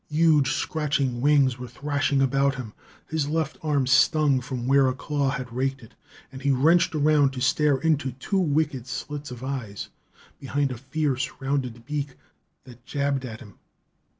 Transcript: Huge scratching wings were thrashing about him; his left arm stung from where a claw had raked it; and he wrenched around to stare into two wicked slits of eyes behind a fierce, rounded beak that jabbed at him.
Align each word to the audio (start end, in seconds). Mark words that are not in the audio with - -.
Huge 0.09 0.53
scratching 0.53 1.21
wings 1.21 1.59
were 1.59 1.67
thrashing 1.67 2.23
about 2.23 2.55
him; 2.55 2.73
his 3.07 3.27
left 3.29 3.59
arm 3.61 3.85
stung 3.85 4.41
from 4.41 4.65
where 4.65 4.87
a 4.87 4.95
claw 4.95 5.29
had 5.29 5.53
raked 5.53 5.83
it; 5.83 5.93
and 6.31 6.41
he 6.41 6.49
wrenched 6.49 6.95
around 6.95 7.33
to 7.33 7.39
stare 7.39 7.77
into 7.77 8.11
two 8.13 8.39
wicked 8.39 8.87
slits 8.87 9.29
of 9.29 9.43
eyes 9.43 9.89
behind 10.39 10.71
a 10.71 10.77
fierce, 10.79 11.29
rounded 11.39 11.85
beak 11.85 12.15
that 12.63 12.83
jabbed 12.83 13.25
at 13.25 13.41
him. 13.41 13.59